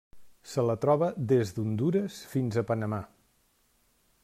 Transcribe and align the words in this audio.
Se 0.53 0.63
la 0.67 0.75
troba 0.85 1.09
des 1.33 1.51
d'Hondures 1.57 2.17
fins 2.33 2.57
a 2.57 2.65
Panamà. 2.73 3.03